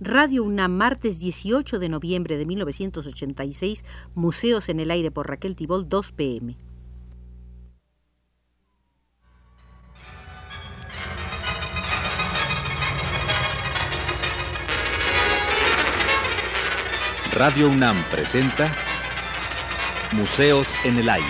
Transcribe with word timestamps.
Radio 0.00 0.44
UNAM, 0.44 0.76
martes 0.76 1.18
18 1.18 1.80
de 1.80 1.88
noviembre 1.88 2.38
de 2.38 2.46
1986, 2.46 3.84
Museos 4.14 4.68
en 4.68 4.78
el 4.78 4.92
Aire 4.92 5.10
por 5.10 5.28
Raquel 5.28 5.56
Tibol, 5.56 5.88
2 5.88 6.12
pm. 6.12 6.56
Radio 17.32 17.68
UNAM 17.68 18.08
presenta 18.08 18.72
Museos 20.12 20.74
en 20.84 20.98
el 20.98 21.08
Aire. 21.08 21.26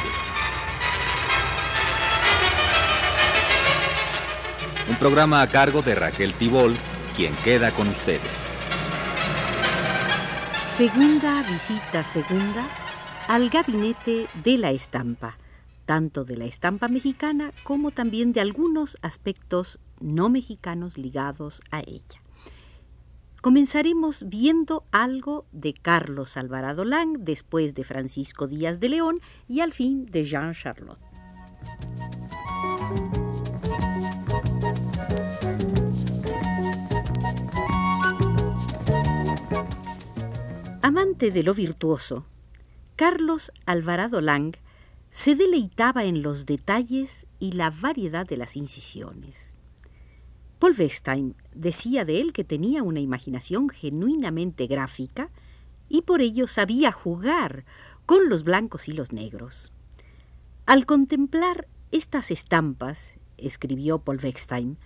Un 4.91 4.99
programa 4.99 5.41
a 5.41 5.49
cargo 5.49 5.81
de 5.81 5.95
Raquel 5.95 6.35
Tibol, 6.35 6.77
quien 7.17 7.35
queda 7.37 7.73
con 7.73 7.89
ustedes. 7.89 8.48
Segunda 10.79 11.43
visita 11.43 12.05
segunda 12.05 12.69
al 13.27 13.51
gabinete 13.51 14.29
de 14.45 14.59
la 14.59 14.71
estampa, 14.71 15.37
tanto 15.87 16.25
de 16.25 16.37
la 16.37 16.45
estampa 16.45 16.87
mexicana 16.87 17.53
como 17.65 17.91
también 17.91 18.33
de 18.33 18.41
algunos 18.41 18.97
aspectos 19.03 19.81
no 19.99 20.29
mexicanos 20.29 20.97
ligados 20.97 21.63
a 21.73 21.81
ella. 21.81 22.23
Comenzaremos 23.41 24.29
viendo 24.29 24.85
algo 24.93 25.47
de 25.51 25.75
Carlos 25.75 26.37
Alvarado 26.37 26.85
Lang, 26.85 27.25
después 27.25 27.75
de 27.75 27.83
Francisco 27.83 28.47
Díaz 28.47 28.79
de 28.79 28.91
León 28.91 29.21
y 29.49 29.59
al 29.63 29.73
fin 29.73 30.07
de 30.07 30.27
Jean 30.27 30.55
Charlotte. 30.55 31.01
Amante 40.89 41.31
de 41.31 41.43
lo 41.43 41.53
virtuoso, 41.53 42.25
Carlos 42.97 43.53
Alvarado 43.67 44.23
Lang 44.23 44.57
se 45.11 45.35
deleitaba 45.35 46.05
en 46.05 46.23
los 46.23 46.47
detalles 46.47 47.27
y 47.39 47.53
la 47.53 47.69
variedad 47.69 48.27
de 48.27 48.39
las 48.39 48.57
incisiones. 48.57 49.55
Paul 50.59 50.75
Westheim 50.79 51.35
decía 51.55 52.07
de 52.07 52.23
él 52.23 52.33
que 52.33 52.43
tenía 52.43 52.83
una 52.83 53.01
imaginación 53.01 53.69
genuinamente 53.69 54.67
gráfica 54.67 55.29
y 55.91 56.01
por 56.01 56.23
ello 56.23 56.47
sabía 56.47 56.91
jugar 56.91 57.67
con 58.07 58.31
los 58.31 58.43
blancos 58.43 58.89
y 58.89 58.93
los 58.93 59.13
negros. 59.13 59.71
Al 60.65 60.87
contemplar 60.87 61.69
estas 61.93 62.31
estampas, 62.31 63.19
escribió 63.37 63.99
Paul 63.99 64.21
Westheim, 64.25 64.77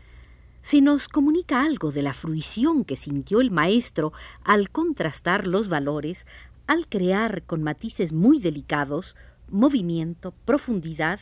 se 0.62 0.80
nos 0.80 1.08
comunica 1.08 1.62
algo 1.62 1.90
de 1.90 2.02
la 2.02 2.14
fruición 2.14 2.84
que 2.84 2.96
sintió 2.96 3.40
el 3.40 3.50
maestro 3.50 4.12
al 4.44 4.70
contrastar 4.70 5.46
los 5.46 5.68
valores, 5.68 6.26
al 6.66 6.86
crear 6.88 7.42
con 7.42 7.62
matices 7.62 8.12
muy 8.12 8.38
delicados 8.38 9.16
movimiento, 9.50 10.32
profundidad 10.44 11.20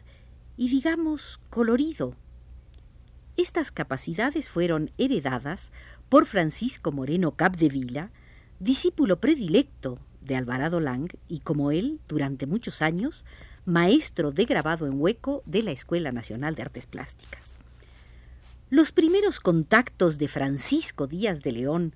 y, 0.57 0.69
digamos, 0.69 1.41
colorido. 1.49 2.15
Estas 3.37 3.73
capacidades 3.73 4.51
fueron 4.51 4.91
heredadas 4.99 5.73
por 6.11 6.27
Francisco 6.27 6.93
Moreno 6.93 7.33
Capdevila, 7.33 8.11
discípulo 8.59 9.21
predilecto 9.21 9.99
de 10.21 10.37
Alvarado 10.37 10.81
Lang 10.81 11.09
y, 11.29 11.41
como 11.41 11.71
él, 11.71 11.99
durante 12.09 12.47
muchos 12.47 12.83
años, 12.83 13.25
maestro 13.65 14.33
de 14.33 14.45
grabado 14.45 14.87
en 14.87 15.01
hueco 15.01 15.43
de 15.47 15.63
la 15.63 15.71
Escuela 15.71 16.13
Nacional 16.13 16.55
de 16.55 16.63
Artes 16.63 16.87
Plásticas. 16.87 17.60
Los 18.73 18.93
primeros 18.93 19.41
contactos 19.41 20.17
de 20.19 20.29
Francisco 20.29 21.09
Díaz 21.09 21.43
de 21.43 21.51
León 21.51 21.93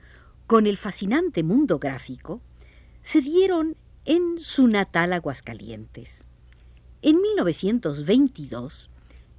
con 0.48 0.66
el 0.66 0.76
fascinante 0.76 1.44
mundo 1.44 1.78
gráfico 1.78 2.40
se 3.00 3.20
dieron 3.20 3.76
en 4.04 4.40
su 4.40 4.66
natal 4.66 5.12
Aguascalientes. 5.12 6.24
En 7.00 7.22
1922, 7.22 8.90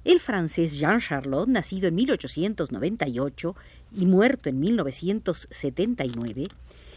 el 0.04 0.18
francés 0.18 0.78
Jean 0.78 0.98
Charlotte, 0.98 1.50
nacido 1.50 1.88
en 1.88 1.96
1898 1.96 3.54
y 3.94 4.06
muerto 4.06 4.48
en 4.48 4.58
1979, 4.58 6.48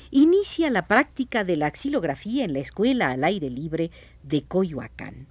inicia 0.10 0.70
la 0.70 0.88
práctica 0.88 1.44
de 1.44 1.58
la 1.58 1.70
xilografía 1.72 2.46
en 2.46 2.54
la 2.54 2.60
Escuela 2.60 3.12
al 3.12 3.26
Aire 3.26 3.50
Libre 3.50 3.92
de 4.24 4.44
Coyoacán. 4.44 5.28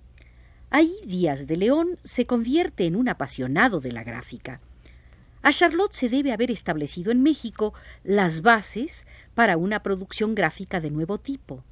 Ahí 0.68 0.92
Díaz 1.06 1.46
de 1.46 1.56
León 1.56 1.96
se 2.04 2.26
convierte 2.26 2.84
en 2.84 2.94
un 2.94 3.08
apasionado 3.08 3.80
de 3.80 3.92
la 3.92 4.04
gráfica 4.04 4.60
a 5.48 5.50
Charlotte 5.50 5.94
se 5.94 6.10
debe 6.10 6.32
haber 6.32 6.50
establecido 6.50 7.10
en 7.10 7.22
México 7.22 7.72
las 8.04 8.42
bases 8.42 9.06
para 9.34 9.56
una 9.56 9.82
producción 9.82 10.34
gráfica 10.34 10.78
de 10.78 10.90
nuevo 10.90 11.16
tipo. 11.16 11.64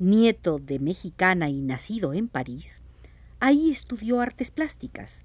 Nieto 0.00 0.58
de 0.58 0.80
mexicana 0.80 1.48
y 1.48 1.60
nacido 1.60 2.14
en 2.14 2.26
París, 2.26 2.82
ahí 3.38 3.70
estudió 3.70 4.20
artes 4.20 4.50
plásticas. 4.50 5.22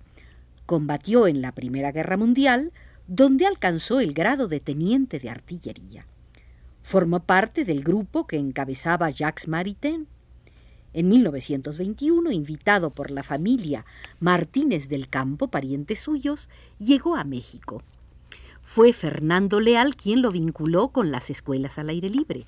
Combatió 0.67 1.25
en 1.25 1.41
la 1.41 1.53
Primera 1.53 1.91
Guerra 1.91 2.17
Mundial, 2.17 2.71
donde 3.07 3.47
alcanzó 3.47 3.99
el 3.99 4.13
grado 4.13 4.47
de 4.47 4.59
teniente 4.59 5.17
de 5.17 5.31
artillería. 5.31 6.05
Formó 6.83 7.21
parte 7.23 7.65
del 7.65 7.83
grupo 7.83 8.27
que 8.27 8.37
encabezaba 8.37 9.09
Jacques 9.09 9.47
Maritain. 9.47 10.05
En 10.93 11.07
1921, 11.07 12.31
invitado 12.31 12.89
por 12.89 13.11
la 13.11 13.23
familia 13.23 13.85
Martínez 14.19 14.89
del 14.89 15.07
Campo, 15.07 15.47
parientes 15.47 16.01
suyos, 16.01 16.49
llegó 16.79 17.15
a 17.15 17.23
México. 17.23 17.81
Fue 18.61 18.91
Fernando 18.91 19.59
Leal 19.59 19.95
quien 19.95 20.21
lo 20.21 20.31
vinculó 20.31 20.89
con 20.89 21.11
las 21.11 21.29
escuelas 21.29 21.79
al 21.79 21.89
aire 21.89 22.09
libre. 22.09 22.45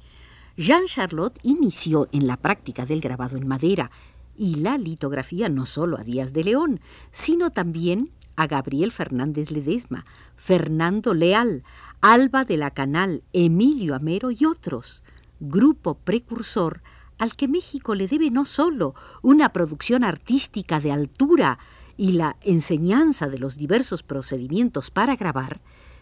Jean 0.57 0.85
Charlotte 0.85 1.39
inició 1.41 2.09
en 2.11 2.27
la 2.27 2.37
práctica 2.37 2.85
del 2.85 3.01
grabado 3.01 3.37
en 3.37 3.47
madera 3.47 3.91
y 4.37 4.55
la 4.55 4.77
litografía 4.77 5.47
no 5.49 5.65
solo 5.65 5.97
a 5.97 6.03
Díaz 6.03 6.33
de 6.33 6.43
León, 6.43 6.81
sino 7.11 7.51
también 7.51 8.11
a 8.35 8.47
Gabriel 8.47 8.91
Fernández 8.91 9.51
Ledesma, 9.51 10.05
Fernando 10.35 11.13
Leal, 11.13 11.63
Alba 12.01 12.43
de 12.43 12.57
la 12.57 12.71
Canal, 12.71 13.23
Emilio 13.31 13.95
Amero 13.95 14.31
y 14.31 14.45
otros, 14.45 15.01
grupo 15.39 15.95
precursor 15.95 16.81
al 17.23 17.37
que 17.37 17.47
México 17.47 17.95
le 17.95 18.09
debe 18.09 18.29
no 18.31 18.43
solo 18.43 18.95
una 19.21 19.53
producción 19.53 20.03
artística 20.03 20.81
de 20.81 20.91
altura 20.91 21.57
y 21.95 22.11
la 22.11 22.35
enseñanza 22.41 23.29
de 23.29 23.39
los 23.39 23.55
diversos 23.55 24.03
procedimientos 24.03 24.91
para 24.91 25.15
grabar, 25.15 25.61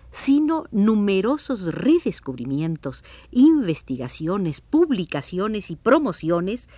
sino 0.10 0.66
numerosos 0.72 1.76
redescubrimientos, 1.76 3.04
investigaciones, 3.30 4.62
publicaciones 4.62 5.70
y 5.70 5.76
promociones 5.76 6.70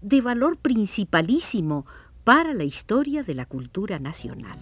de 0.00 0.22
valor 0.22 0.56
principalísimo 0.56 1.84
para 2.24 2.54
la 2.54 2.64
historia 2.64 3.22
de 3.22 3.34
la 3.34 3.44
cultura 3.44 3.98
nacional. 3.98 4.58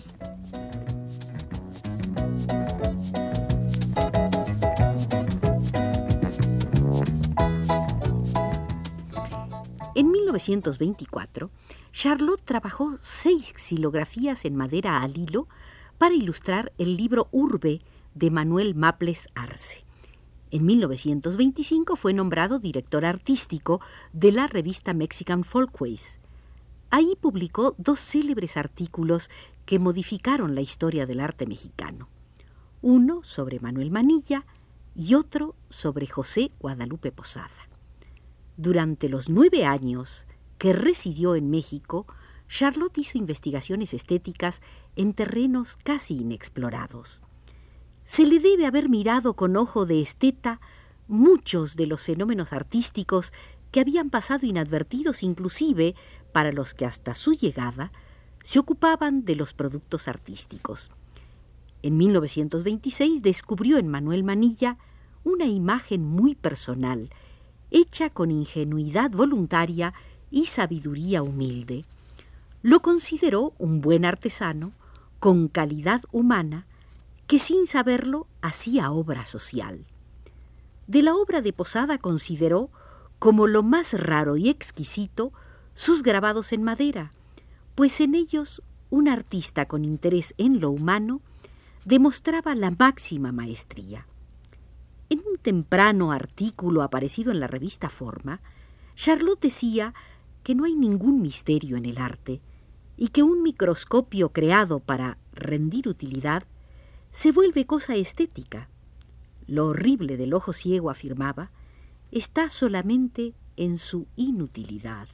1924, 10.28 11.50
Charlotte 11.90 12.42
trabajó 12.42 12.98
seis 13.00 13.54
xilografías 13.56 14.44
en 14.44 14.56
madera 14.56 15.00
al 15.00 15.16
hilo 15.16 15.48
para 15.96 16.14
ilustrar 16.14 16.70
el 16.76 16.98
libro 16.98 17.28
Urbe 17.30 17.80
de 18.14 18.30
Manuel 18.30 18.74
Maples 18.74 19.28
Arce. 19.34 19.84
En 20.50 20.66
1925 20.66 21.96
fue 21.96 22.12
nombrado 22.12 22.58
director 22.58 23.06
artístico 23.06 23.80
de 24.12 24.32
la 24.32 24.46
revista 24.46 24.92
Mexican 24.92 25.44
Folkways. 25.44 26.20
Ahí 26.90 27.16
publicó 27.18 27.74
dos 27.78 27.98
célebres 27.98 28.58
artículos 28.58 29.30
que 29.64 29.78
modificaron 29.78 30.54
la 30.54 30.60
historia 30.60 31.06
del 31.06 31.20
arte 31.20 31.46
mexicano. 31.46 32.08
Uno 32.82 33.22
sobre 33.22 33.60
Manuel 33.60 33.90
Manilla 33.90 34.44
y 34.94 35.14
otro 35.14 35.54
sobre 35.70 36.06
José 36.06 36.52
Guadalupe 36.60 37.12
Posada. 37.12 37.67
Durante 38.58 39.08
los 39.08 39.28
nueve 39.28 39.64
años 39.64 40.26
que 40.58 40.72
residió 40.72 41.36
en 41.36 41.48
México, 41.48 42.08
Charlotte 42.48 42.98
hizo 42.98 43.16
investigaciones 43.16 43.94
estéticas 43.94 44.62
en 44.96 45.14
terrenos 45.14 45.78
casi 45.84 46.16
inexplorados. 46.16 47.22
Se 48.02 48.26
le 48.26 48.40
debe 48.40 48.66
haber 48.66 48.88
mirado 48.88 49.34
con 49.34 49.56
ojo 49.56 49.86
de 49.86 50.02
esteta 50.02 50.60
muchos 51.06 51.76
de 51.76 51.86
los 51.86 52.02
fenómenos 52.02 52.52
artísticos 52.52 53.32
que 53.70 53.78
habían 53.78 54.10
pasado 54.10 54.44
inadvertidos 54.44 55.22
inclusive 55.22 55.94
para 56.32 56.50
los 56.50 56.74
que 56.74 56.84
hasta 56.84 57.14
su 57.14 57.34
llegada 57.34 57.92
se 58.42 58.58
ocupaban 58.58 59.24
de 59.24 59.36
los 59.36 59.54
productos 59.54 60.08
artísticos. 60.08 60.90
En 61.82 61.96
1926 61.96 63.22
descubrió 63.22 63.78
en 63.78 63.86
Manuel 63.86 64.24
Manilla 64.24 64.78
una 65.22 65.44
imagen 65.46 66.02
muy 66.02 66.34
personal, 66.34 67.10
hecha 67.70 68.10
con 68.10 68.30
ingenuidad 68.30 69.10
voluntaria 69.10 69.94
y 70.30 70.46
sabiduría 70.46 71.22
humilde. 71.22 71.84
Lo 72.62 72.80
consideró 72.80 73.52
un 73.58 73.80
buen 73.80 74.04
artesano, 74.04 74.72
con 75.20 75.48
calidad 75.48 76.02
humana, 76.12 76.66
que 77.26 77.38
sin 77.38 77.66
saberlo 77.66 78.26
hacía 78.40 78.90
obra 78.90 79.24
social. 79.24 79.84
de 80.86 81.02
la 81.02 81.14
obra 81.14 81.42
de 81.42 81.52
Posada 81.52 81.98
consideró 81.98 82.70
como 83.18 83.46
lo 83.46 83.62
más 83.62 83.92
raro 83.92 84.36
y 84.36 84.48
exquisito 84.48 85.32
sus 85.74 86.02
grabados 86.02 86.52
en 86.52 86.62
madera, 86.62 87.12
pues 87.74 88.00
en 88.00 88.14
ellos 88.14 88.62
un 88.90 89.08
artista 89.08 89.66
con 89.66 89.84
interés 89.84 90.34
en 90.38 90.60
lo 90.60 90.70
humano 90.70 91.20
demostraba 91.84 92.54
la 92.54 92.70
máxima 92.70 93.32
maestría. 93.32 94.06
Temprano 95.48 96.12
artículo 96.12 96.82
aparecido 96.82 97.32
en 97.32 97.40
la 97.40 97.46
revista 97.46 97.88
Forma, 97.88 98.42
Charlotte 98.96 99.40
decía 99.40 99.94
que 100.42 100.54
no 100.54 100.66
hay 100.66 100.74
ningún 100.74 101.22
misterio 101.22 101.78
en 101.78 101.86
el 101.86 101.96
arte 101.96 102.42
y 102.98 103.08
que 103.08 103.22
un 103.22 103.42
microscopio 103.42 104.28
creado 104.28 104.78
para 104.78 105.16
rendir 105.32 105.88
utilidad 105.88 106.42
se 107.12 107.32
vuelve 107.32 107.64
cosa 107.64 107.96
estética. 107.96 108.68
Lo 109.46 109.68
horrible 109.68 110.18
del 110.18 110.34
ojo 110.34 110.52
ciego, 110.52 110.90
afirmaba, 110.90 111.50
está 112.12 112.50
solamente 112.50 113.32
en 113.56 113.78
su 113.78 114.06
inutilidad. 114.16 115.08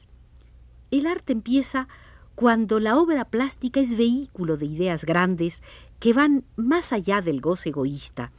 El 0.91 1.07
arte 1.07 1.31
empieza 1.31 1.87
cuando 2.35 2.81
la 2.81 2.97
obra 2.97 3.23
plástica 3.23 3.79
es 3.79 3.97
vehículo 3.97 4.57
de 4.57 4.65
ideas 4.65 5.05
grandes 5.05 5.63
que 6.01 6.11
van 6.11 6.43
más 6.57 6.91
allá 6.91 7.21
del 7.21 7.39
goce 7.39 7.69
egoísta, 7.69 8.33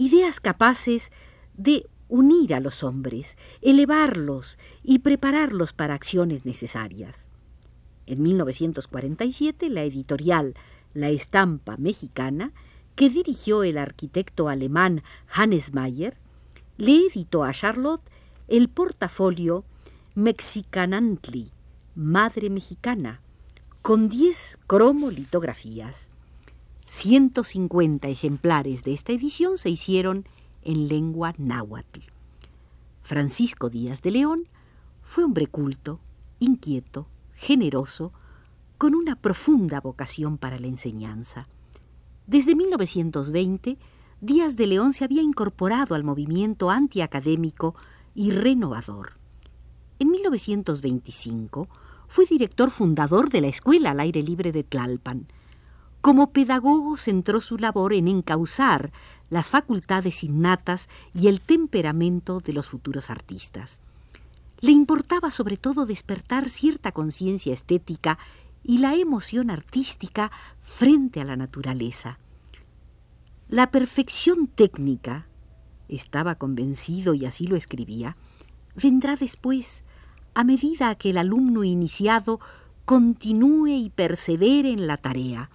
ideas 0.00 0.40
capaces 0.40 1.12
de 1.58 1.86
unir 2.08 2.54
a 2.54 2.60
los 2.60 2.82
hombres, 2.82 3.36
elevarlos 3.60 4.58
y 4.82 5.00
prepararlos 5.00 5.74
para 5.74 5.92
acciones 5.92 6.46
necesarias. 6.46 7.26
En 8.06 8.22
1947, 8.22 9.68
la 9.68 9.82
editorial 9.82 10.54
La 10.94 11.10
Estampa 11.10 11.76
Mexicana, 11.76 12.54
que 12.96 13.10
dirigió 13.10 13.62
el 13.62 13.76
arquitecto 13.76 14.48
alemán 14.48 15.02
Hannes 15.28 15.74
Mayer, 15.74 16.16
le 16.78 16.96
editó 17.12 17.44
a 17.44 17.52
Charlotte 17.52 18.02
el 18.48 18.70
portafolio 18.70 19.66
Mexicanantli, 20.14 21.52
Madre 21.94 22.48
Mexicana, 22.48 23.20
con 23.82 24.08
10 24.08 24.60
cromolitografías. 24.66 26.09
150 26.90 28.08
ejemplares 28.08 28.82
de 28.82 28.92
esta 28.92 29.12
edición 29.12 29.58
se 29.58 29.70
hicieron 29.70 30.24
en 30.62 30.88
lengua 30.88 31.34
náhuatl. 31.38 32.00
Francisco 33.04 33.70
Díaz 33.70 34.02
de 34.02 34.10
León 34.10 34.48
fue 35.00 35.22
hombre 35.22 35.46
culto, 35.46 36.00
inquieto, 36.40 37.06
generoso, 37.36 38.12
con 38.76 38.96
una 38.96 39.14
profunda 39.14 39.80
vocación 39.80 40.36
para 40.36 40.58
la 40.58 40.66
enseñanza. 40.66 41.46
Desde 42.26 42.56
1920, 42.56 43.78
Díaz 44.20 44.56
de 44.56 44.66
León 44.66 44.92
se 44.92 45.04
había 45.04 45.22
incorporado 45.22 45.94
al 45.94 46.02
movimiento 46.02 46.70
antiacadémico 46.70 47.76
y 48.16 48.32
renovador. 48.32 49.12
En 50.00 50.10
1925 50.10 51.68
fue 52.08 52.26
director 52.26 52.72
fundador 52.72 53.30
de 53.30 53.42
la 53.42 53.46
Escuela 53.46 53.92
al 53.92 54.00
Aire 54.00 54.24
Libre 54.24 54.50
de 54.50 54.64
Tlalpan. 54.64 55.28
Como 56.00 56.32
pedagogo 56.32 56.96
centró 56.96 57.40
su 57.40 57.58
labor 57.58 57.92
en 57.92 58.08
encauzar 58.08 58.90
las 59.28 59.50
facultades 59.50 60.24
innatas 60.24 60.88
y 61.14 61.28
el 61.28 61.40
temperamento 61.40 62.40
de 62.40 62.52
los 62.54 62.66
futuros 62.66 63.10
artistas. 63.10 63.80
Le 64.60 64.72
importaba 64.72 65.30
sobre 65.30 65.56
todo 65.56 65.86
despertar 65.86 66.50
cierta 66.50 66.92
conciencia 66.92 67.52
estética 67.52 68.18
y 68.62 68.78
la 68.78 68.94
emoción 68.94 69.50
artística 69.50 70.30
frente 70.60 71.20
a 71.20 71.24
la 71.24 71.36
naturaleza. 71.36 72.18
La 73.48 73.70
perfección 73.70 74.46
técnica, 74.46 75.26
estaba 75.88 76.36
convencido 76.36 77.14
y 77.14 77.26
así 77.26 77.46
lo 77.46 77.56
escribía, 77.56 78.16
vendrá 78.74 79.16
después, 79.16 79.82
a 80.34 80.44
medida 80.44 80.94
que 80.94 81.10
el 81.10 81.18
alumno 81.18 81.64
iniciado 81.64 82.38
continúe 82.84 83.68
y 83.68 83.90
persevere 83.90 84.70
en 84.70 84.86
la 84.86 84.96
tarea. 84.96 85.50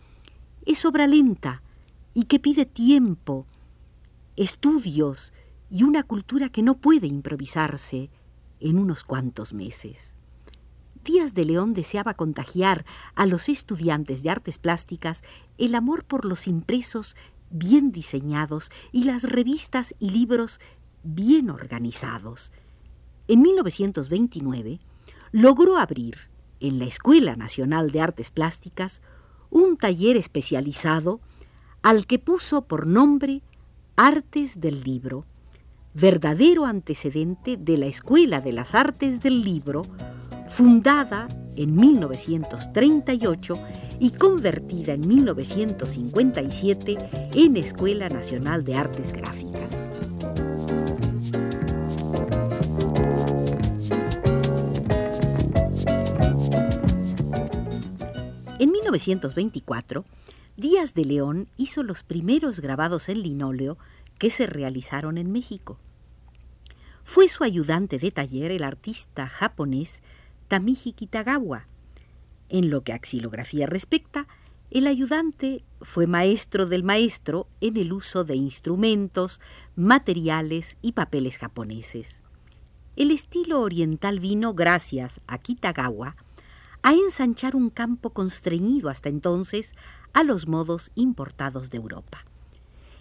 Es 0.65 0.83
obra 0.85 1.05
lenta 1.05 1.61
y 2.13 2.23
que 2.23 2.39
pide 2.39 2.65
tiempo, 2.65 3.45
estudios 4.35 5.31
y 5.69 5.83
una 5.83 6.03
cultura 6.03 6.49
que 6.49 6.63
no 6.63 6.77
puede 6.77 7.07
improvisarse 7.07 8.09
en 8.59 8.79
unos 8.79 9.03
cuantos 9.03 9.53
meses. 9.53 10.15
Díaz 11.03 11.35
de 11.35 11.45
León 11.45 11.75
deseaba 11.75 12.15
contagiar 12.15 12.83
a 13.13 13.27
los 13.27 13.47
estudiantes 13.47 14.23
de 14.23 14.31
artes 14.31 14.57
plásticas 14.57 15.23
el 15.59 15.75
amor 15.75 16.03
por 16.03 16.25
los 16.25 16.47
impresos 16.47 17.15
bien 17.51 17.91
diseñados 17.91 18.71
y 18.91 19.03
las 19.03 19.21
revistas 19.23 19.93
y 19.99 20.09
libros 20.09 20.59
bien 21.03 21.51
organizados. 21.51 22.51
En 23.27 23.41
1929 23.43 24.79
logró 25.31 25.77
abrir 25.77 26.17
en 26.59 26.79
la 26.79 26.85
Escuela 26.85 27.35
Nacional 27.35 27.91
de 27.91 28.01
Artes 28.01 28.31
Plásticas 28.31 29.03
un 29.55 29.77
taller 29.77 30.17
especializado 30.17 31.21
al 31.81 32.07
que 32.07 32.19
puso 32.19 32.63
por 32.63 32.85
nombre 32.85 33.41
Artes 33.95 34.59
del 34.59 34.81
Libro, 34.81 35.23
verdadero 35.93 36.65
antecedente 36.65 37.55
de 37.55 37.77
la 37.77 37.85
Escuela 37.85 38.41
de 38.41 38.51
las 38.51 38.75
Artes 38.75 39.21
del 39.21 39.45
Libro, 39.45 39.83
fundada 40.49 41.29
en 41.55 41.73
1938 41.73 43.55
y 44.01 44.11
convertida 44.11 44.91
en 44.91 45.07
1957 45.07 46.97
en 47.33 47.55
Escuela 47.55 48.09
Nacional 48.09 48.65
de 48.65 48.75
Artes 48.75 49.13
Gráficas. 49.13 49.94
1924, 58.85 60.05
Díaz 60.57 60.93
de 60.93 61.05
León 61.05 61.47
hizo 61.57 61.81
los 61.81 62.03
primeros 62.03 62.59
grabados 62.59 63.09
en 63.09 63.23
linóleo 63.23 63.79
que 64.19 64.29
se 64.29 64.45
realizaron 64.45 65.17
en 65.17 65.31
México. 65.31 65.79
Fue 67.03 67.27
su 67.27 67.43
ayudante 67.43 67.97
de 67.97 68.11
taller 68.11 68.51
el 68.51 68.63
artista 68.63 69.27
japonés 69.27 70.03
Tamiji 70.47 70.93
Kitagawa. 70.93 71.67
En 72.47 72.69
lo 72.69 72.83
que 72.83 72.93
a 72.93 72.99
xilografía 72.99 73.65
respecta, 73.65 74.27
el 74.69 74.85
ayudante 74.85 75.63
fue 75.81 76.05
maestro 76.05 76.67
del 76.67 76.83
maestro 76.83 77.47
en 77.61 77.77
el 77.77 77.91
uso 77.91 78.23
de 78.23 78.35
instrumentos, 78.35 79.41
materiales 79.75 80.77
y 80.83 80.91
papeles 80.91 81.39
japoneses. 81.39 82.21
El 82.95 83.09
estilo 83.09 83.61
oriental 83.61 84.19
vino, 84.19 84.53
gracias 84.53 85.21
a 85.25 85.39
Kitagawa, 85.39 86.15
a 86.85 86.93
ensanchar 86.93 87.55
un 87.55 87.71
campo 87.71 88.11
constreñido 88.11 88.89
hasta 88.89 89.09
entonces 89.09 89.73
a 90.13 90.21
los 90.21 90.47
modos 90.47 90.91
importados 90.93 91.71
de 91.71 91.77
Europa. 91.77 92.25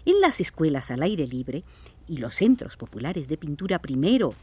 En 0.05 0.19
las 0.21 0.41
escuelas 0.41 0.89
al 0.89 1.03
aire 1.03 1.27
libre 1.27 1.63
y 2.07 2.17
los 2.17 2.33
centros 2.33 2.77
populares 2.77 3.27
de 3.27 3.37
pintura 3.37 3.77
primero 3.77 4.33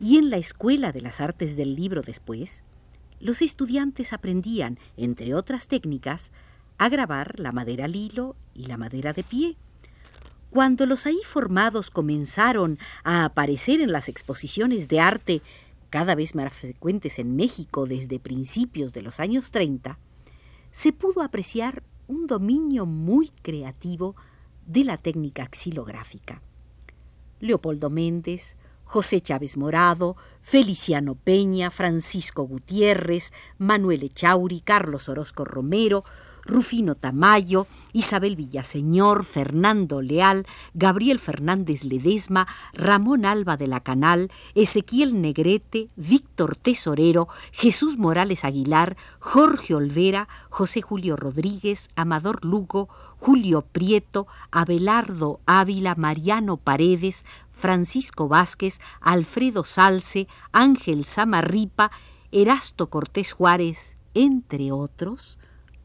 y 0.00 0.16
en 0.16 0.30
la 0.30 0.38
Escuela 0.38 0.90
de 0.90 1.02
las 1.02 1.20
Artes 1.20 1.54
del 1.54 1.76
Libro 1.76 2.00
después, 2.00 2.64
los 3.20 3.42
estudiantes 3.42 4.14
aprendían, 4.14 4.78
entre 4.96 5.34
otras 5.34 5.68
técnicas, 5.68 6.32
a 6.78 6.88
grabar 6.88 7.38
la 7.38 7.52
madera 7.52 7.84
al 7.84 7.94
hilo 7.94 8.36
y 8.54 8.68
la 8.68 8.78
madera 8.78 9.12
de 9.12 9.22
pie. 9.22 9.56
Cuando 10.48 10.86
los 10.86 11.04
ahí 11.04 11.20
formados 11.26 11.90
comenzaron 11.90 12.78
a 13.04 13.26
aparecer 13.26 13.82
en 13.82 13.92
las 13.92 14.08
exposiciones 14.08 14.88
de 14.88 15.00
arte 15.00 15.42
cada 15.90 16.14
vez 16.14 16.34
más 16.34 16.52
frecuentes 16.52 17.18
en 17.18 17.36
México 17.36 17.86
desde 17.86 18.18
principios 18.18 18.92
de 18.92 19.02
los 19.02 19.20
años 19.20 19.50
30, 19.50 19.98
se 20.72 20.92
pudo 20.92 21.22
apreciar 21.22 21.82
un 22.06 22.26
dominio 22.26 22.86
muy 22.86 23.30
creativo 23.42 24.16
de 24.66 24.84
la 24.84 24.98
técnica 24.98 25.48
xilográfica. 25.52 26.42
Leopoldo 27.40 27.90
Méndez, 27.90 28.56
José 28.84 29.20
Chávez 29.20 29.56
Morado, 29.56 30.16
Feliciano 30.40 31.14
Peña, 31.14 31.70
Francisco 31.70 32.44
Gutiérrez, 32.44 33.32
Manuel 33.58 34.02
Echauri, 34.02 34.60
Carlos 34.60 35.08
Orozco 35.08 35.44
Romero, 35.44 36.04
Rufino 36.48 36.94
Tamayo, 36.94 37.66
Isabel 37.92 38.34
Villaseñor, 38.34 39.24
Fernando 39.24 40.02
Leal, 40.02 40.46
Gabriel 40.74 41.20
Fernández 41.20 41.84
Ledesma, 41.84 42.48
Ramón 42.72 43.26
Alba 43.26 43.56
de 43.56 43.68
la 43.68 43.80
Canal, 43.80 44.32
Ezequiel 44.54 45.20
Negrete, 45.20 45.90
Víctor 45.94 46.56
Tesorero, 46.56 47.28
Jesús 47.52 47.98
Morales 47.98 48.44
Aguilar, 48.44 48.96
Jorge 49.20 49.74
Olvera, 49.74 50.26
José 50.48 50.80
Julio 50.80 51.16
Rodríguez, 51.16 51.90
Amador 51.94 52.44
Lugo, 52.44 52.88
Julio 53.20 53.62
Prieto, 53.62 54.26
Abelardo 54.50 55.40
Ávila, 55.46 55.94
Mariano 55.96 56.56
Paredes, 56.56 57.24
Francisco 57.50 58.26
Vázquez, 58.26 58.80
Alfredo 59.00 59.64
Salce, 59.64 60.28
Ángel 60.52 61.04
Samarripa, 61.04 61.90
Erasto 62.32 62.88
Cortés 62.88 63.32
Juárez, 63.32 63.96
entre 64.14 64.72
otros, 64.72 65.37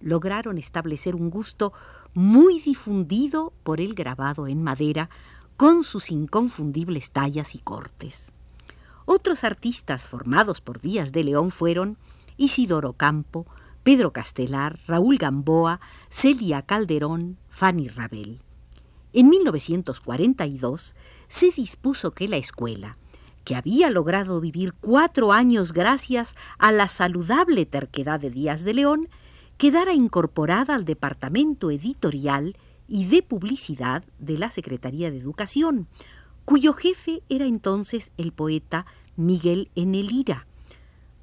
lograron 0.04 0.58
establecer 0.58 1.16
un 1.16 1.30
gusto 1.30 1.74
muy 2.14 2.60
difundido 2.60 3.54
por 3.64 3.80
el 3.80 3.96
grabado 3.96 4.48
en 4.48 4.62
madera, 4.62 5.10
con 5.58 5.84
sus 5.84 6.12
inconfundibles 6.12 7.12
tallas 7.12 7.56
y 7.56 7.60
cortes. 7.60 8.32
Otros 9.06 9.44
artistas 9.44 10.06
formados 10.06 10.62
por 10.62 10.82
Díaz 10.82 11.12
de 11.12 11.24
León 11.24 11.52
fueron 11.52 11.98
Isidoro 12.38 12.94
Campo, 12.94 13.46
Pedro 13.84 14.14
Castelar, 14.14 14.80
Raúl 14.88 15.18
Gamboa, 15.18 15.80
Celia 16.10 16.62
Calderón, 16.62 17.38
Fanny 17.50 17.88
Rabel. 17.88 18.40
En 19.12 19.30
1942 19.30 20.96
se 21.28 21.52
dispuso 21.52 22.12
que 22.12 22.28
la 22.28 22.38
escuela, 22.38 22.98
que 23.44 23.56
había 23.56 23.90
logrado 23.90 24.40
vivir 24.40 24.74
cuatro 24.74 25.32
años 25.32 25.74
gracias 25.74 26.36
a 26.58 26.72
la 26.72 26.88
saludable 26.88 27.66
terquedad 27.66 28.20
de 28.20 28.30
Díaz 28.30 28.64
de 28.64 28.74
León, 28.74 29.10
quedara 29.58 29.94
incorporada 29.94 30.76
al 30.76 30.86
departamento 30.86 31.72
editorial 31.72 32.58
y 32.88 33.06
de 33.06 33.22
publicidad 33.22 34.04
de 34.20 34.38
la 34.38 34.52
Secretaría 34.52 35.12
de 35.12 35.18
Educación, 35.18 35.88
cuyo 36.46 36.74
jefe 36.74 37.24
era 37.30 37.46
entonces 37.46 38.12
el 38.18 38.32
poeta 38.34 38.86
Miguel 39.16 39.70
N. 39.76 40.02
Lira. 40.04 40.48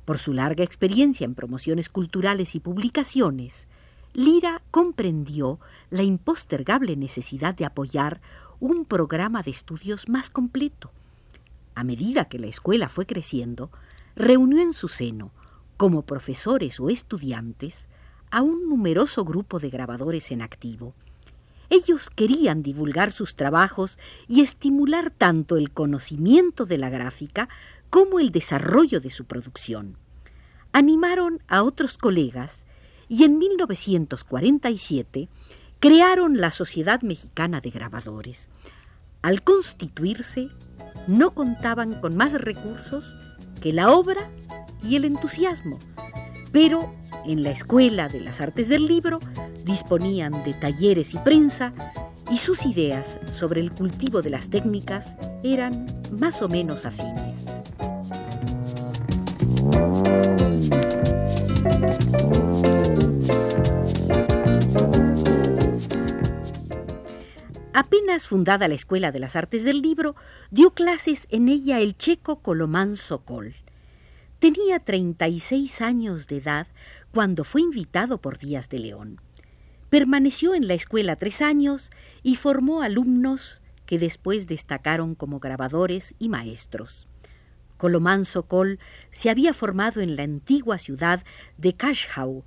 Por 0.04 0.18
su 0.18 0.32
larga 0.32 0.64
experiencia 0.64 1.24
en 1.24 1.34
promociones 1.34 1.88
culturales 1.88 2.54
y 2.54 2.60
publicaciones, 2.60 3.68
Lira 4.12 4.62
comprendió 4.70 5.60
la 5.90 6.02
impostergable 6.02 6.96
necesidad 6.96 7.54
de 7.54 7.64
apoyar 7.64 8.20
un 8.58 8.84
programa 8.84 9.42
de 9.42 9.52
estudios 9.52 10.08
más 10.08 10.30
completo. 10.30 10.90
A 11.74 11.84
medida 11.84 12.24
que 12.24 12.38
la 12.38 12.48
escuela 12.48 12.88
fue 12.88 13.06
creciendo, 13.06 13.70
reunió 14.16 14.60
en 14.60 14.72
su 14.72 14.88
seno, 14.88 15.30
como 15.76 16.02
profesores 16.02 16.80
o 16.80 16.90
estudiantes, 16.90 17.88
a 18.30 18.42
un 18.42 18.68
numeroso 18.68 19.24
grupo 19.24 19.58
de 19.58 19.70
grabadores 19.70 20.30
en 20.30 20.42
activo. 20.42 20.94
Ellos 21.68 22.10
querían 22.10 22.62
divulgar 22.62 23.12
sus 23.12 23.36
trabajos 23.36 23.98
y 24.26 24.40
estimular 24.40 25.10
tanto 25.10 25.56
el 25.56 25.70
conocimiento 25.70 26.66
de 26.66 26.78
la 26.78 26.90
gráfica 26.90 27.48
como 27.90 28.18
el 28.18 28.30
desarrollo 28.30 29.00
de 29.00 29.10
su 29.10 29.24
producción. 29.24 29.96
Animaron 30.72 31.42
a 31.48 31.62
otros 31.62 31.96
colegas 31.96 32.66
y 33.08 33.24
en 33.24 33.38
1947 33.38 35.28
crearon 35.80 36.40
la 36.40 36.50
Sociedad 36.50 37.02
Mexicana 37.02 37.60
de 37.60 37.70
Grabadores. 37.70 38.50
Al 39.22 39.42
constituirse, 39.42 40.48
no 41.06 41.34
contaban 41.34 42.00
con 42.00 42.16
más 42.16 42.32
recursos 42.32 43.16
que 43.60 43.72
la 43.72 43.90
obra 43.90 44.30
y 44.82 44.96
el 44.96 45.04
entusiasmo, 45.04 45.78
pero 46.52 46.94
en 47.26 47.42
la 47.42 47.50
Escuela 47.50 48.08
de 48.08 48.20
las 48.20 48.40
Artes 48.40 48.68
del 48.68 48.86
Libro 48.86 49.20
disponían 49.64 50.44
de 50.44 50.54
talleres 50.54 51.14
y 51.14 51.18
prensa 51.18 51.72
y 52.30 52.36
sus 52.36 52.64
ideas 52.64 53.18
sobre 53.32 53.60
el 53.60 53.72
cultivo 53.72 54.22
de 54.22 54.30
las 54.30 54.50
técnicas 54.50 55.16
eran 55.42 55.86
más 56.10 56.42
o 56.42 56.48
menos 56.48 56.84
afines. 56.86 57.46
Apenas 67.72 68.26
fundada 68.26 68.68
la 68.68 68.74
Escuela 68.74 69.10
de 69.10 69.20
las 69.20 69.36
Artes 69.36 69.64
del 69.64 69.80
Libro, 69.80 70.14
dio 70.50 70.72
clases 70.72 71.26
en 71.30 71.48
ella 71.48 71.80
el 71.80 71.96
checo 71.96 72.40
Colomán 72.42 72.96
Sokol. 72.96 73.54
Tenía 74.38 74.80
36 74.80 75.80
años 75.80 76.26
de 76.26 76.38
edad 76.38 76.66
cuando 77.12 77.44
fue 77.44 77.60
invitado 77.60 78.20
por 78.20 78.38
Díaz 78.38 78.68
de 78.68 78.78
León. 78.78 79.20
Permaneció 79.88 80.54
en 80.54 80.68
la 80.68 80.74
escuela 80.74 81.16
tres 81.16 81.42
años 81.42 81.90
y 82.22 82.36
formó 82.36 82.82
alumnos 82.82 83.60
que 83.86 83.98
después 83.98 84.46
destacaron 84.46 85.16
como 85.16 85.40
grabadores 85.40 86.14
y 86.18 86.28
maestros. 86.28 87.08
Colomán 87.76 88.24
Sokol 88.24 88.78
se 89.10 89.30
había 89.30 89.52
formado 89.52 90.00
en 90.00 90.14
la 90.14 90.22
antigua 90.22 90.78
ciudad 90.78 91.24
de 91.56 91.74
Kashau, 91.74 92.44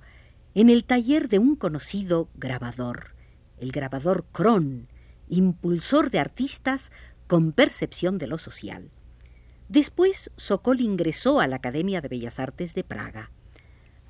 en 0.54 0.70
el 0.70 0.84
taller 0.84 1.28
de 1.28 1.38
un 1.38 1.56
conocido 1.56 2.30
grabador, 2.34 3.14
el 3.58 3.72
grabador 3.72 4.24
Kron, 4.32 4.88
impulsor 5.28 6.10
de 6.10 6.20
artistas 6.20 6.92
con 7.26 7.52
percepción 7.52 8.16
de 8.16 8.28
lo 8.28 8.38
social. 8.38 8.90
Después 9.68 10.30
Sokol 10.36 10.80
ingresó 10.80 11.40
a 11.40 11.46
la 11.46 11.56
Academia 11.56 12.00
de 12.00 12.08
Bellas 12.08 12.38
Artes 12.38 12.74
de 12.74 12.84
Praga. 12.84 13.30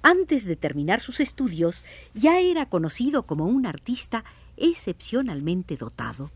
Antes 0.06 0.44
de 0.44 0.54
terminar 0.54 1.00
sus 1.00 1.18
estudios 1.18 1.82
ya 2.12 2.38
era 2.38 2.66
conocido 2.66 3.22
como 3.22 3.46
un 3.46 3.64
artista 3.64 4.22
excepcionalmente 4.58 5.78
dotado, 5.78 6.30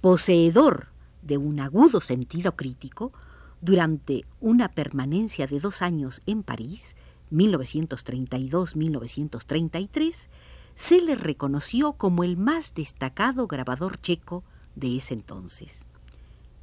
poseedor 0.00 0.86
de 1.20 1.36
un 1.36 1.60
agudo 1.60 2.00
sentido 2.00 2.56
crítico, 2.56 3.12
durante 3.60 4.24
una 4.40 4.68
permanencia 4.68 5.46
de 5.46 5.60
dos 5.60 5.82
años 5.82 6.22
en 6.24 6.42
París, 6.42 6.96
1932-1933, 7.32 10.28
se 10.74 11.02
le 11.02 11.16
reconoció 11.16 11.92
como 11.92 12.24
el 12.24 12.38
más 12.38 12.74
destacado 12.74 13.46
grabador 13.46 14.00
checo 14.00 14.42
de 14.74 14.96
ese 14.96 15.12
entonces. 15.12 15.84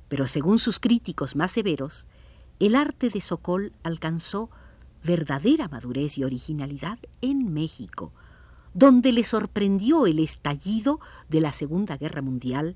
Pero 0.08 0.26
según 0.26 0.58
sus 0.58 0.80
críticos 0.80 1.36
más 1.36 1.52
severos, 1.52 2.08
el 2.60 2.74
arte 2.74 3.12
de 3.12 3.22
Sokol 3.22 3.72
alcanzó 3.84 4.50
verdadera 5.04 5.68
madurez 5.68 6.18
y 6.18 6.24
originalidad 6.24 6.98
en 7.22 7.54
México, 7.54 8.12
donde 8.74 9.12
le 9.12 9.24
sorprendió 9.24 10.08
el 10.08 10.20
estallido 10.20 11.00
de 11.30 11.42
la 11.42 11.54
Segunda 11.54 11.98
Guerra 11.98 12.22
Mundial, 12.22 12.76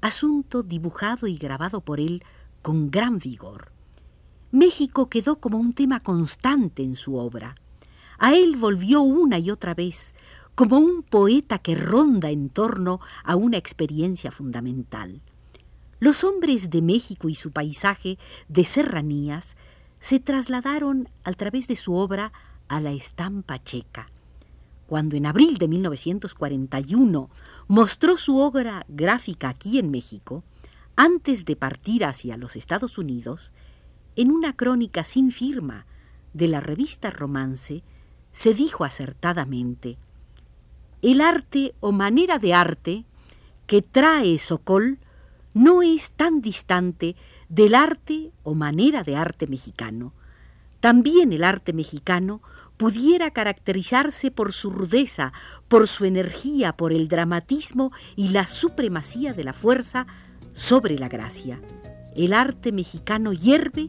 asunto 0.00 0.62
dibujado 0.62 1.26
y 1.26 1.36
grabado 1.36 1.80
por 1.80 2.00
él 2.00 2.24
con 2.62 2.90
gran 2.90 3.18
vigor. 3.18 3.72
México 4.50 5.08
quedó 5.08 5.36
como 5.40 5.58
un 5.58 5.74
tema 5.74 6.00
constante 6.00 6.82
en 6.82 6.94
su 6.94 7.16
obra. 7.16 7.54
A 8.18 8.34
él 8.34 8.56
volvió 8.56 9.02
una 9.02 9.38
y 9.38 9.50
otra 9.50 9.74
vez, 9.74 10.14
como 10.54 10.78
un 10.78 11.02
poeta 11.02 11.58
que 11.58 11.76
ronda 11.76 12.30
en 12.30 12.48
torno 12.48 13.00
a 13.22 13.36
una 13.36 13.58
experiencia 13.58 14.32
fundamental. 14.32 15.20
Los 16.00 16.24
hombres 16.24 16.70
de 16.70 16.82
México 16.82 17.28
y 17.28 17.34
su 17.34 17.52
paisaje 17.52 18.18
de 18.48 18.64
serranías 18.64 19.56
se 20.00 20.20
trasladaron 20.20 21.08
a 21.24 21.32
través 21.32 21.68
de 21.68 21.76
su 21.76 21.94
obra 21.94 22.32
a 22.68 22.80
la 22.80 22.92
estampa 22.92 23.62
checa. 23.62 24.08
Cuando 24.86 25.16
en 25.16 25.26
abril 25.26 25.58
de 25.58 25.68
1941 25.68 27.30
mostró 27.66 28.16
su 28.16 28.38
obra 28.38 28.84
gráfica 28.88 29.50
aquí 29.50 29.78
en 29.78 29.90
México, 29.90 30.44
antes 30.96 31.44
de 31.44 31.56
partir 31.56 32.04
hacia 32.04 32.36
los 32.36 32.56
Estados 32.56 32.98
Unidos, 32.98 33.52
en 34.16 34.30
una 34.30 34.54
crónica 34.56 35.04
sin 35.04 35.30
firma 35.30 35.86
de 36.32 36.48
la 36.48 36.60
revista 36.60 37.10
Romance, 37.10 37.82
se 38.32 38.54
dijo 38.54 38.84
acertadamente, 38.84 39.98
el 41.02 41.20
arte 41.20 41.74
o 41.80 41.92
manera 41.92 42.38
de 42.38 42.54
arte 42.54 43.04
que 43.66 43.82
trae 43.82 44.38
Sokol 44.38 44.98
no 45.54 45.82
es 45.82 46.12
tan 46.12 46.40
distante 46.40 47.14
del 47.48 47.74
arte 47.74 48.32
o 48.42 48.54
manera 48.54 49.02
de 49.02 49.16
arte 49.16 49.46
mexicano. 49.46 50.12
También 50.80 51.32
el 51.32 51.44
arte 51.44 51.72
mexicano 51.72 52.40
pudiera 52.76 53.32
caracterizarse 53.32 54.30
por 54.30 54.52
su 54.52 54.70
rudeza, 54.70 55.32
por 55.66 55.88
su 55.88 56.04
energía, 56.04 56.76
por 56.76 56.92
el 56.92 57.08
dramatismo 57.08 57.92
y 58.16 58.28
la 58.28 58.46
supremacía 58.46 59.32
de 59.34 59.44
la 59.44 59.52
fuerza 59.52 60.06
sobre 60.52 60.98
la 60.98 61.08
gracia. 61.08 61.60
El 62.14 62.32
arte 62.32 62.72
mexicano 62.72 63.32
hierve 63.32 63.86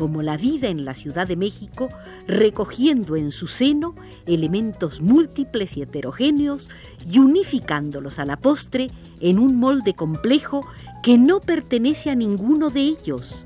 como 0.00 0.22
la 0.22 0.38
vida 0.38 0.68
en 0.68 0.86
la 0.86 0.94
Ciudad 0.94 1.28
de 1.28 1.36
México, 1.36 1.90
recogiendo 2.26 3.16
en 3.16 3.30
su 3.30 3.46
seno 3.46 3.94
elementos 4.24 5.02
múltiples 5.02 5.76
y 5.76 5.82
heterogéneos 5.82 6.70
y 7.06 7.18
unificándolos 7.18 8.18
a 8.18 8.24
la 8.24 8.38
postre 8.38 8.90
en 9.20 9.38
un 9.38 9.56
molde 9.56 9.92
complejo 9.92 10.66
que 11.02 11.18
no 11.18 11.42
pertenece 11.42 12.08
a 12.08 12.14
ninguno 12.14 12.70
de 12.70 12.80
ellos. 12.80 13.44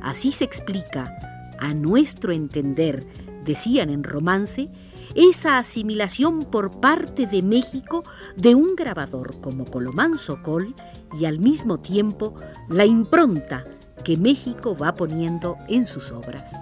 Así 0.00 0.32
se 0.32 0.44
explica, 0.44 1.18
a 1.58 1.74
nuestro 1.74 2.32
entender, 2.32 3.06
decían 3.44 3.90
en 3.90 4.02
romance, 4.02 4.70
esa 5.14 5.58
asimilación 5.58 6.44
por 6.44 6.80
parte 6.80 7.26
de 7.26 7.42
México 7.42 8.04
de 8.36 8.54
un 8.54 8.74
grabador 8.74 9.38
como 9.42 9.66
Colomán 9.66 10.16
Sokol 10.16 10.74
y 11.18 11.26
al 11.26 11.40
mismo 11.40 11.78
tiempo 11.78 12.36
la 12.70 12.86
impronta 12.86 13.66
que 14.04 14.16
México 14.16 14.76
va 14.76 14.94
poniendo 14.94 15.56
en 15.68 15.86
sus 15.86 16.10
obras. 16.12 16.54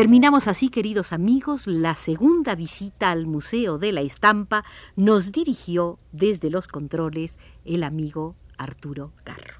Terminamos 0.00 0.48
así, 0.48 0.70
queridos 0.70 1.12
amigos, 1.12 1.66
la 1.66 1.94
segunda 1.94 2.54
visita 2.54 3.10
al 3.10 3.26
Museo 3.26 3.76
de 3.76 3.92
la 3.92 4.00
Estampa 4.00 4.64
nos 4.96 5.30
dirigió 5.30 5.98
desde 6.10 6.48
los 6.48 6.68
controles 6.68 7.38
el 7.66 7.82
amigo 7.82 8.34
Arturo 8.56 9.12
Garro. 9.26 9.59